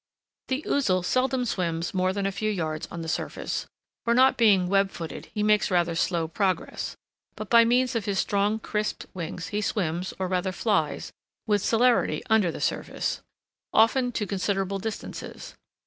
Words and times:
The 0.47 0.65
Ouzel 0.67 1.03
seldom 1.03 1.45
swims 1.45 1.93
more 1.93 2.11
than 2.11 2.25
a 2.25 2.31
few 2.31 2.49
yards 2.49 2.87
on 2.89 3.03
the 3.03 3.07
surface, 3.07 3.67
for, 4.03 4.15
not 4.15 4.35
being 4.35 4.67
web 4.67 4.89
footed, 4.89 5.27
he 5.31 5.43
makes 5.43 5.69
rather 5.69 5.93
slow 5.93 6.27
progress, 6.27 6.97
but 7.35 7.51
by 7.51 7.63
means 7.65 7.93
of 7.93 8.05
his 8.05 8.17
strong, 8.17 8.57
crisp 8.57 9.03
wings 9.13 9.49
he 9.49 9.61
swims, 9.61 10.11
or 10.17 10.27
rather 10.27 10.51
flies, 10.51 11.11
with 11.45 11.61
celerity 11.61 12.23
under 12.31 12.51
the 12.51 12.59
surface, 12.61 13.21
often 13.73 14.11
to 14.13 14.25
considerable 14.25 14.79
distances. 14.79 15.53